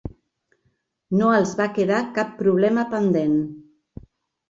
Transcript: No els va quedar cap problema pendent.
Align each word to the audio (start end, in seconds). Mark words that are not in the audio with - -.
No 1.19 1.27
els 1.41 1.53
va 1.61 1.69
quedar 1.77 2.01
cap 2.19 2.35
problema 2.43 2.89
pendent. 2.97 3.41